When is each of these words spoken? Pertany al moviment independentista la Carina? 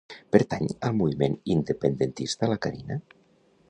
Pertany 0.35 0.69
al 0.89 0.95
moviment 1.01 1.37
independentista 1.59 2.53
la 2.55 2.61
Carina? 2.67 3.03